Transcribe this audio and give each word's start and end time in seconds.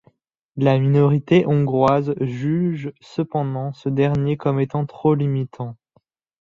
La 0.55 0.79
minorité 0.79 1.45
Hongroise 1.45 2.15
juge 2.21 2.91
cependant 3.01 3.71
ce 3.73 3.87
dernier 3.87 4.35
comme 4.35 4.59
étant 4.59 4.87
trop 4.87 5.13
limitant. 5.13 5.77